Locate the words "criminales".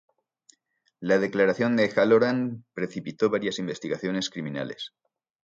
4.31-4.95